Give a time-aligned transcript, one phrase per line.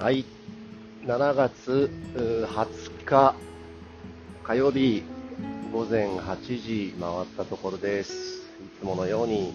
[0.00, 0.24] はい、
[1.06, 3.34] 7月20日
[4.44, 5.02] 火曜日
[5.72, 8.12] 午前8時回ったところです。
[8.44, 9.52] いつものように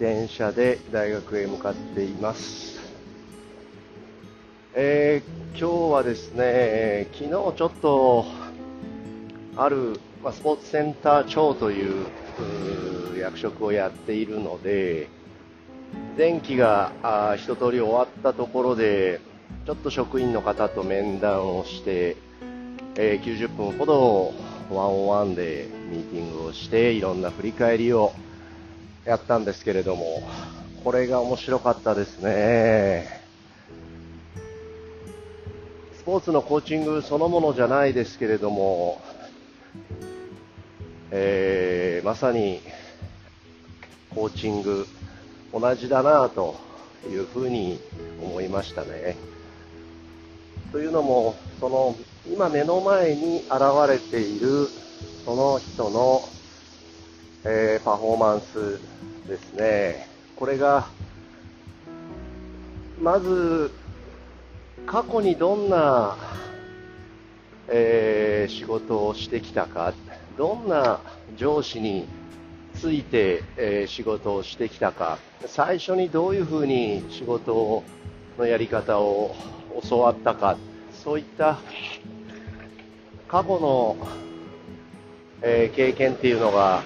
[0.00, 2.80] 自転車で大学へ向かっています。
[4.74, 8.24] えー今日はですね、昨日ちょっと
[9.56, 12.06] ある、まあ、スポーツセンター長という
[13.14, 15.08] う役職をやっているので、
[16.16, 19.20] 前期があ一通り終わったところで、
[19.64, 22.16] ちょっと職員の方と面談をして、
[22.96, 24.34] えー90分ほど
[24.70, 28.12] ワンオンワンでミーティングをして、いろんな振り返りを
[29.06, 30.22] やったんですけれども、
[30.84, 33.22] これが面白かったですね。
[35.96, 39.00] スポーツのコーチングそのものじゃないですけれども、
[41.10, 42.60] えーまさに
[44.14, 44.86] コーチング
[45.52, 46.56] 同じだなと
[47.08, 47.78] いうふうに
[48.22, 49.16] 思いましたね。
[50.72, 51.94] というのも、その
[52.30, 53.50] 今目の前に現
[53.88, 54.68] れている
[55.24, 56.20] その人の、
[57.44, 58.80] えーパフォーマンス
[59.28, 60.08] ですね。
[60.36, 60.86] これが、
[63.00, 63.70] まず、
[64.86, 66.16] 過去にどんな、
[67.68, 69.92] えー仕事をしてきたか、
[70.36, 71.00] どんな
[71.36, 72.06] 上司に
[72.82, 77.84] ついて、えー仕事をしてきたか、最初にどういうふうに仕事を
[78.36, 79.36] のやり方を
[79.88, 80.56] 教わったか、
[80.92, 81.60] そういった
[83.28, 83.96] 過去の、
[85.42, 86.82] えー経験っていうのが、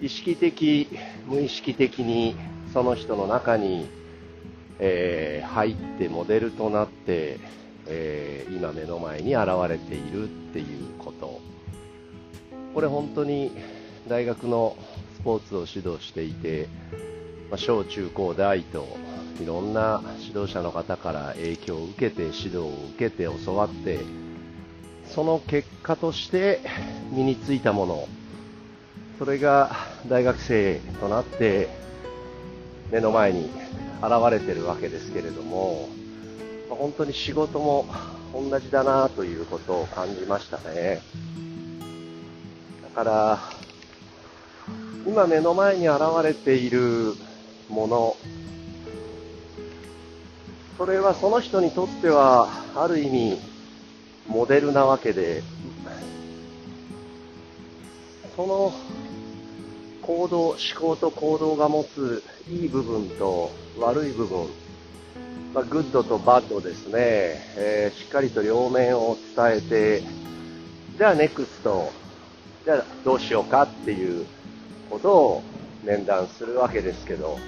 [0.00, 0.88] 意識的、
[1.26, 2.36] 無意識的に
[2.72, 3.88] その人の中に、
[4.78, 7.40] えー入ってモデルとなって、
[7.88, 10.66] えー今目の前に現れているっていう
[11.00, 11.40] こと。
[12.74, 13.50] これ本当に
[14.08, 14.76] 大学の
[15.14, 16.68] スポーツを指導していて、
[17.50, 18.96] まあ小中高大と
[19.40, 24.00] いろんな指導者の方から影響を受けて指導を受けて教わって
[25.04, 26.60] その結果として
[27.10, 28.08] 身についたもの
[29.18, 31.68] それが大学生となって
[32.90, 33.50] 目の前に
[34.02, 35.88] 現れてるわけですけれども
[36.68, 37.86] 本当に仕事も
[38.32, 41.02] 同じだなということを感じましたね。
[42.82, 43.61] だから、
[45.06, 47.14] 今目の前に現れている
[47.68, 48.16] もの、
[50.78, 53.40] それはその人にとっては、ある意味、
[54.28, 55.42] モデルなわけで、
[58.36, 58.72] その
[60.02, 64.46] 行動、思考と行動が持ついい部分と悪い部分、
[65.52, 66.94] まあ、グッドとバッドですね、
[67.56, 70.02] えーしっかりと両面を伝えて、
[70.96, 71.90] じゃあネクスト、
[72.64, 74.26] じゃあどうしようかっていう
[74.92, 75.42] ことを
[75.84, 77.38] 面談するわけですけど、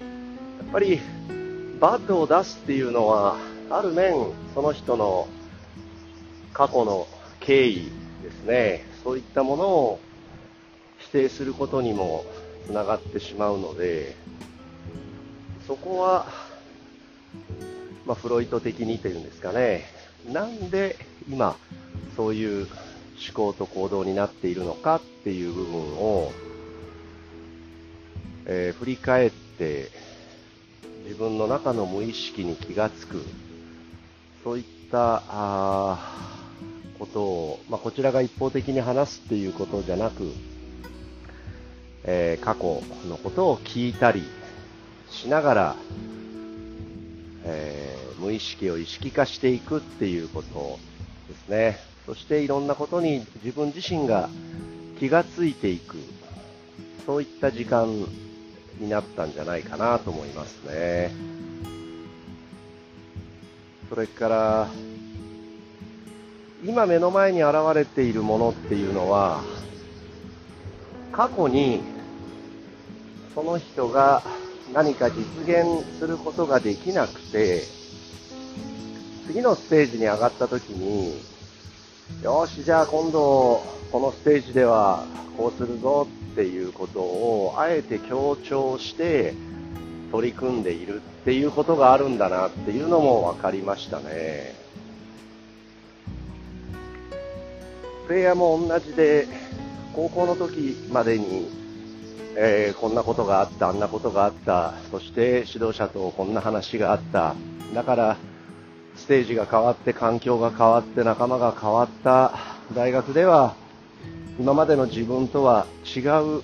[0.00, 1.00] やっぱり
[1.80, 3.38] バッドを出すっていうのは、
[3.70, 4.14] ある面、
[4.54, 5.26] その人の
[6.52, 7.06] 過去の
[7.40, 7.90] 経緯
[8.22, 10.00] ですね、そういったものを
[10.98, 12.26] 否定することにも
[12.66, 14.14] つながってしまうので、
[15.66, 16.26] そこは、
[18.04, 19.86] まあ、フロイト的にというんですかね、
[20.30, 21.56] なんで今、
[22.16, 22.68] そういう
[23.26, 26.32] 思考と行動になっているのかっていう部分を、
[28.46, 29.90] えー振り返って、
[31.04, 33.22] 自分の中の無意識に気がつく、
[34.42, 36.48] そういったあ
[36.98, 40.32] ことを、まあ、こちらが一方的に話すっていうことじゃなく、
[42.04, 44.22] えー過去のことを聞いたり
[45.10, 45.76] しながら、
[47.44, 50.78] えー無意識を意識化していくっていうこと
[51.28, 51.91] ですね。
[52.06, 54.28] そしていろんなことに自分自身が
[54.98, 55.96] 気がついていく、
[57.06, 57.88] そういった時間
[58.78, 61.12] になったんじゃないかなと思いますね。
[63.88, 64.68] それから、
[66.64, 69.42] 今目の前に現れているものっていうのは、
[71.12, 71.82] 過去に
[73.34, 74.22] その人が
[74.72, 77.62] 何か実現することができなくて、
[79.26, 81.31] 次のステージに上がった時に、
[82.20, 85.06] よし、じゃあ今度、このステージでは
[85.36, 89.34] こうするぞっていうことを、あえて強調して
[90.10, 94.54] 取り組んでいるっていうことがあるんだなっていうのも分かりましたね。
[98.06, 99.26] プレイヤーも同じで、
[99.94, 101.48] 高校の時までに、
[102.36, 107.34] えーこんなことがあった、あんなことがあった、そして指導者とこんな話があった。
[107.74, 108.16] だから、
[109.02, 112.38] ステージが変わって、環境が変わって、仲間が変わった
[112.72, 113.56] 大学では、
[114.38, 116.42] 今までの自分とは違う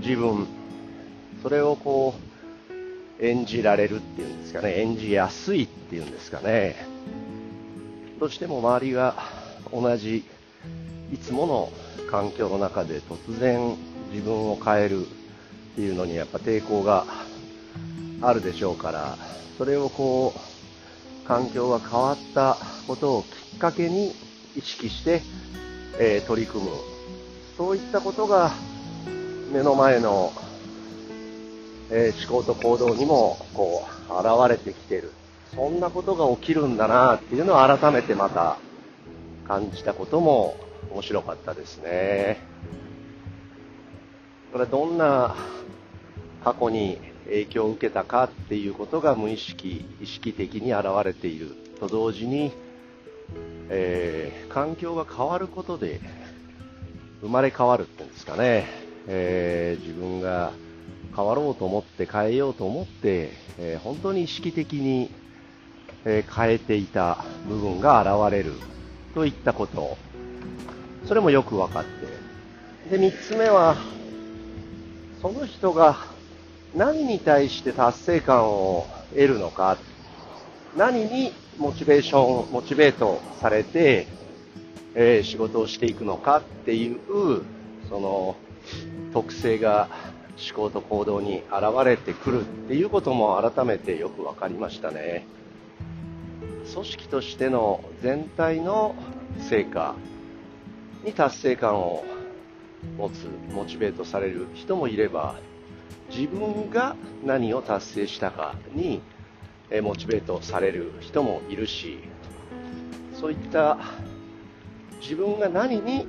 [0.00, 0.46] 自分、
[1.42, 2.14] それをこ
[3.18, 6.76] う、演じられるっていうんですかね、演じやすいっていうんですかね。
[8.18, 9.14] どうしても周りが
[9.72, 10.26] 同じ
[11.10, 11.72] いつもの
[12.10, 13.76] 環境の中で突然
[14.12, 15.10] 自分を変えるっ
[15.74, 17.06] ていうのにやっぱ抵抗が
[18.20, 19.16] あるでしょうから、
[19.56, 20.49] それをこう、
[21.30, 22.56] 環境が変わった
[22.88, 24.16] ことをきっかけに
[24.56, 25.22] 意識して、
[25.96, 26.70] えー、取り組む。
[27.56, 28.50] そういったことが
[29.52, 30.32] 目の前の、
[31.88, 35.12] えー、思考と行動にもこう現れてきてる。
[35.54, 38.58] そんなことが起きるんだなっていうのを改めてまた
[39.46, 40.56] 感じたことも
[40.90, 42.38] 面白かったですね。
[44.52, 45.36] これどんな
[46.42, 51.54] 過去に影響を受けたかっていうことが無意識、意識的に現れている。
[51.80, 52.52] と同時に、
[53.70, 56.00] えー、環境が変わることで
[57.22, 58.66] 生まれ変わるっていうんですかね、
[59.08, 60.52] えー、自分が
[61.16, 65.10] 変わろうと思って変えようと思って、えー、本当に意識的に、
[66.06, 68.54] え変えていた部分が現れる
[69.12, 69.98] といったこと。
[71.06, 71.84] それもよく分かっ
[72.88, 72.96] て。
[72.96, 73.76] で3つ目は
[75.20, 75.98] その人が
[76.74, 79.76] 何に対して達成感を得るのか、
[80.76, 84.06] 何にモチベーション、モチベートされて、
[84.94, 87.42] えー、仕事をしていくのかっていう、
[87.88, 88.36] その
[89.12, 89.88] 特性が
[90.38, 95.26] 思考と行動に現れてくるっていうことも改めてよく分かりましたね。
[96.72, 98.94] 組織としての全体の
[99.48, 99.96] 成果
[101.04, 102.04] に達成感を
[102.96, 105.34] 持つ、モチベートされる人もいれば、
[106.10, 109.00] 自分が何を達成したかに
[109.82, 112.00] モチベートされる人もいるし
[113.14, 113.78] そういった
[115.00, 116.06] 自分が何に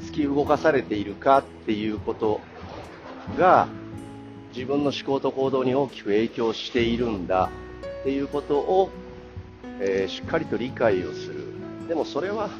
[0.00, 2.40] 突き動かされているかっていうこと
[3.38, 3.68] が
[4.54, 7.50] 自分の思考と行動に大きく影響しているんだ
[8.00, 8.90] っていうことを、
[9.80, 11.44] えー、しっかりと理解をする。
[11.88, 12.50] でもそれは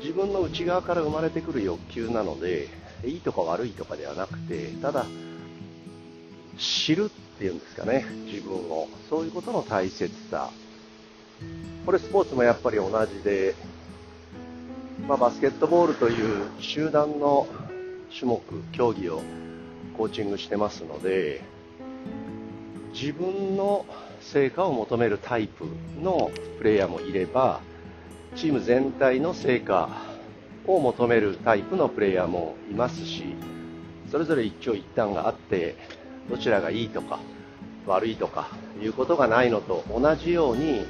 [0.00, 2.68] 自分の内側から生まれてくる欲求なので
[3.04, 5.04] いいとか悪いとかではなくてただ
[6.60, 8.88] 知るっていうんですかね、自分を。
[9.08, 10.50] そういうことの大切さ。
[11.86, 13.54] これスポーツもやっぱり同じで、
[15.08, 17.48] まあ、バスケットボールという集団の
[18.16, 18.42] 種目、
[18.72, 19.22] 競技を
[19.96, 21.42] コーチングしてますので、
[22.92, 23.86] 自分の
[24.20, 25.64] 成果を求めるタイプ
[26.02, 27.62] のプレイヤーもいれば、
[28.36, 29.88] チーム全体の成果
[30.66, 33.34] を求めるタイプのプレイヤーもいますし、
[34.10, 35.76] それぞれ一長一短があって、
[36.30, 37.18] どちらがいいとか
[37.86, 38.48] 悪いとか
[38.80, 40.86] いうことがないのと同じように、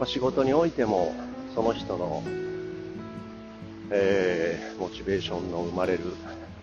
[0.00, 1.14] ま、仕事においても
[1.54, 2.22] その人の、
[3.90, 6.00] えー、モチベーションの生まれる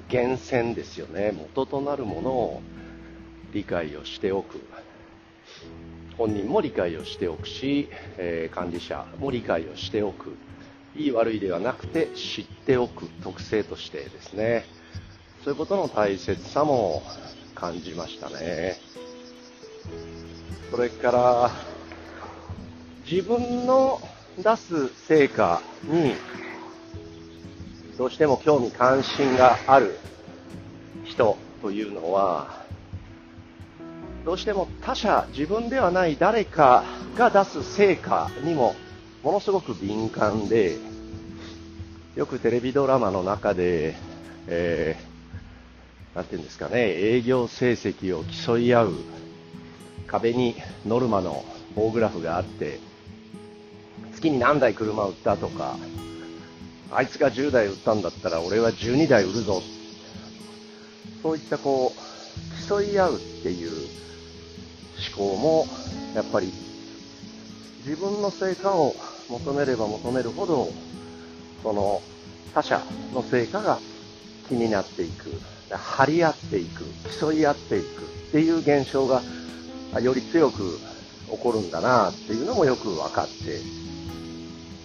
[0.10, 1.34] 源泉ですよね。
[1.34, 2.62] 元となるものを
[3.54, 4.60] 理解をしておく。
[6.18, 10.36] 本人も理解をしておくし、えー、管理者も理解をしておく。
[10.96, 13.08] いい悪いではなくて知っておく。
[13.24, 14.66] 特性としてですね。
[15.44, 17.04] そういうことの大切さも
[17.60, 18.80] 感じましたね。
[20.70, 21.52] それから、
[23.10, 24.00] 自分の
[24.38, 26.14] 出す成果に
[27.98, 29.98] どうしても興味関心がある
[31.04, 32.64] 人というのは、
[34.24, 36.84] どうしても他者、自分ではない誰か
[37.16, 38.76] が出す成果にも
[39.24, 40.78] ものすごく敏感で、
[42.16, 43.96] よくテレビドラマの中で、
[44.48, 44.96] え
[46.18, 48.94] なんていうんですかね、営業成績を競い合う
[50.08, 51.46] 壁にノルマの
[51.76, 52.80] 棒グラフがあって、
[54.16, 55.78] 月に何台車売ったとか、
[56.90, 59.62] あいつが10台売ったんだったら俺は12台売るぞ。
[61.22, 63.88] そういったこう、競い合うっていう
[65.16, 65.68] 思考も、
[66.16, 66.52] やっぱり
[67.86, 68.96] 自分の成果を
[69.30, 70.74] 求めれば求めるほど、
[71.62, 72.02] その
[72.56, 72.82] 他者
[73.14, 73.80] の成果が
[74.50, 75.40] 気になっていく。
[75.70, 76.84] 張り合っていく、
[77.20, 79.22] 競い合っていくっていう現象が
[80.02, 80.80] より強く
[81.30, 83.34] 起こるんだなっていうのもよく分かって、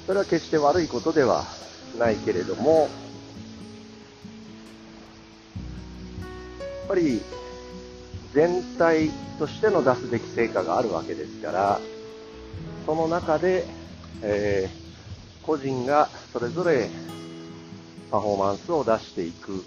[0.07, 1.45] それは決して悪いことでは
[1.99, 2.87] ないけれども、や
[6.87, 7.23] っぱり
[8.35, 11.81] 全体としての出すべき成果があるわけですから、
[12.87, 13.65] その中で、
[14.23, 16.91] えー、個人がそれぞれ
[18.11, 19.65] パフォーマンスを出していく。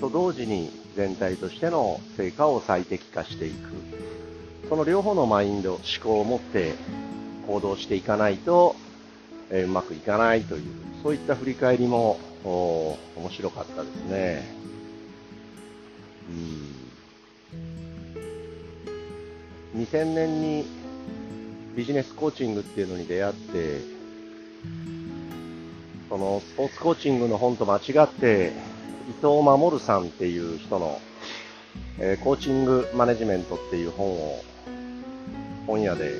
[0.00, 3.70] と同時に全体としての成果を最適化していく。
[4.68, 6.74] その両方のマインド、思考を持って
[7.46, 8.76] 行動していかないと、
[9.50, 10.62] え、うまくいかないという、
[11.02, 14.54] そういった振り返りも面白かったですね。
[16.28, 16.80] うん
[19.74, 20.66] 2000年に
[21.76, 23.80] ビジネスコーチングっていうのに出会って、
[26.08, 28.52] そのスポーツコーチングの本と間違って、
[29.10, 31.00] 伊藤守さんっていう人の、
[31.98, 34.40] えー、コーチングマネジメントっていう本を
[35.66, 36.12] 本屋で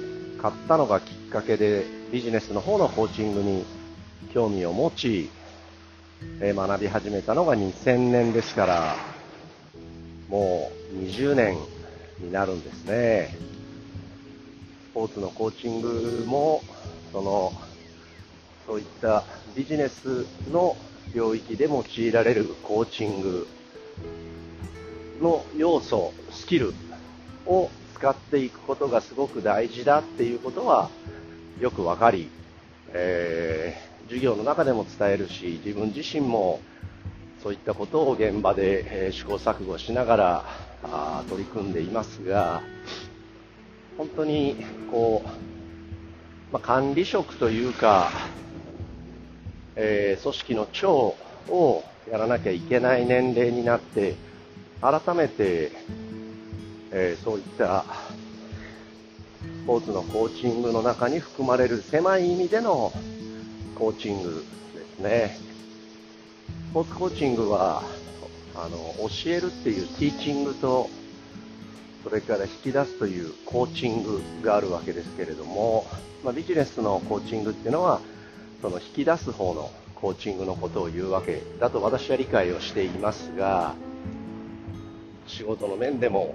[0.43, 3.65] 買ったのがきっかけでビジネスの方のコーチングに
[4.35, 5.31] 興味を持ち、
[6.41, 8.97] えー、学び始めたのが2000年ですから、
[10.29, 11.57] もう20年
[12.19, 13.37] になるんですね。
[14.91, 16.61] スポーツのコーチングも、
[17.13, 17.53] その、
[18.67, 19.23] そういった
[19.55, 20.77] ビジネスの
[21.15, 23.49] 領域で用いられるコーチング
[25.21, 26.73] の要素、スキル
[27.47, 30.91] を使っていくことがすごく大事だっていうことは
[31.61, 32.31] よくわかり、
[32.93, 36.61] えー、授業の中でも伝えるし、自分自身も
[37.43, 40.45] そういったことを現場で、え試行錯誤しながら
[40.83, 42.63] あ取り組んでいますが、
[43.97, 45.29] 本当にこう、
[46.53, 48.11] まあ、管理職というか、
[49.83, 51.17] えー、組織の長
[51.49, 54.15] をやらなきゃいけない年齢になって、
[54.83, 55.73] 改めて、
[56.91, 57.87] えー、そういった
[59.65, 62.93] スポーツのコーチングの中に含まれる狭い意味での
[63.75, 64.45] コーチング
[64.75, 65.39] ですね。
[66.71, 67.83] スポーツコーチングは
[68.55, 68.77] あの
[69.09, 70.91] 教えるっていうティーチングと
[72.05, 75.87] それから引き出すというコーチングがあるわけですけれども、
[76.23, 78.01] まあ、ビジネスのコーチングっていうのは
[78.63, 83.75] その引き出す方のコーチングのことを言うわけだと私は理解をしていますが
[85.27, 86.35] 仕事の面でも、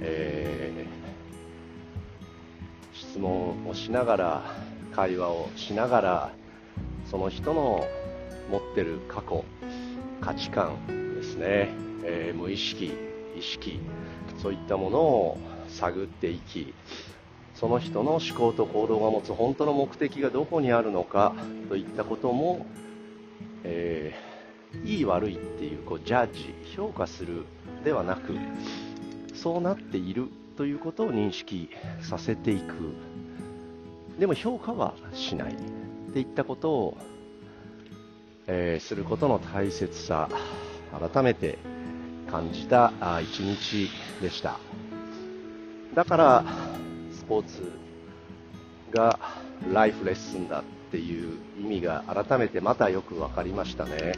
[0.00, 4.42] えー、質問をしながら
[4.92, 6.32] 会話をしながら
[7.10, 7.86] その人の
[8.50, 9.44] 持ってる過去、
[10.20, 10.76] 価値観
[11.14, 11.70] ですね、
[12.04, 12.92] えー、無意識、
[13.36, 13.80] 意識、
[14.42, 15.38] そういったものを
[15.68, 16.74] 探っていき、
[17.54, 21.34] その人の思考と行動が持つ本当の目的がどこにあるのか
[21.68, 22.66] といったことも、
[23.62, 27.46] えー、いい悪いっていうこうジャッジ、評価する
[27.84, 28.34] ではなく、
[29.34, 31.70] そうなっているということを認識
[32.00, 32.74] させていく。
[34.18, 36.98] でも評価はしないっていったことを
[38.46, 40.28] えー、することの大切さ
[41.12, 41.58] 改めて
[42.30, 42.92] 感じた
[43.22, 43.88] 一日
[44.20, 44.58] でした
[45.94, 46.44] だから
[47.24, 47.72] ポーツ
[48.92, 49.18] が
[49.72, 54.14] ライフレッスンだっていう意味が改めてまたよく分かりましたね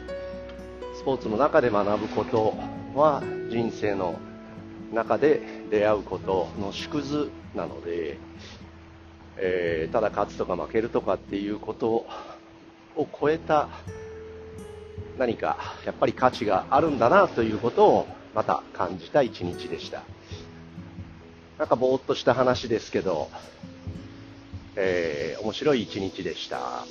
[0.95, 2.53] スポーツの中で学ぶこと
[2.95, 4.19] は人生の
[4.93, 8.17] 中で出会うことの縮図なので、
[9.37, 12.05] えー、ただ勝つとか負けるとかっていうこと
[12.95, 13.69] を超えた
[15.17, 20.03] 何かやっぱり価値があるんだなということをまた感じた一日でした。
[21.57, 23.29] なんかぼーっとした話ですけど、
[24.75, 26.85] えー、面白い一日でした。